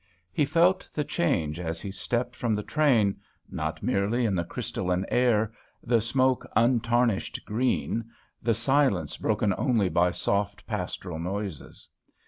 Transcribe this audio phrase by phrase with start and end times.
[0.33, 3.17] He felt the change as he stepped from the train,
[3.51, 8.05] not merely in the crystalline air, the smoke untarnished green,
[8.41, 11.87] the silence broken only by soft pastoral noises.